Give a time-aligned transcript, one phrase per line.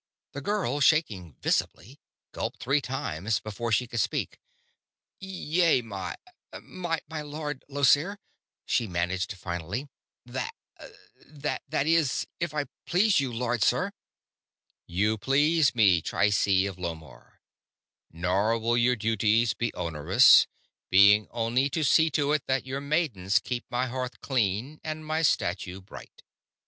[0.31, 1.99] The girl, shaking visibly,
[2.31, 4.39] gulped three times before she could speak.
[5.19, 6.15] "Yea, my
[6.59, 8.17] my Lord Llosir,"
[8.65, 9.89] she managed finally.
[10.25, 10.49] "Th
[11.27, 13.91] that is if if I please you, Lord Sir."
[14.87, 17.33] "You please me, Trycie of Lomarr.
[18.11, 20.47] Nor will your duties be onerous;
[20.89, 25.21] being only to see to it that your maidens keep my hearth clean and my
[25.21, 26.23] statue bright."